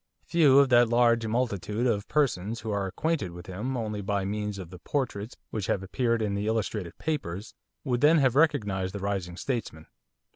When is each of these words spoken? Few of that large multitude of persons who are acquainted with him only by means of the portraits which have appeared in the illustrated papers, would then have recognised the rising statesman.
Few 0.25 0.57
of 0.57 0.69
that 0.69 0.89
large 0.89 1.27
multitude 1.27 1.85
of 1.85 2.07
persons 2.07 2.61
who 2.61 2.71
are 2.71 2.87
acquainted 2.87 3.33
with 3.33 3.45
him 3.45 3.77
only 3.77 4.01
by 4.01 4.25
means 4.25 4.57
of 4.57 4.71
the 4.71 4.79
portraits 4.79 5.37
which 5.51 5.67
have 5.67 5.83
appeared 5.83 6.23
in 6.23 6.33
the 6.33 6.47
illustrated 6.47 6.97
papers, 6.97 7.53
would 7.83 8.01
then 8.01 8.17
have 8.17 8.35
recognised 8.35 8.95
the 8.95 8.99
rising 8.99 9.37
statesman. 9.37 9.85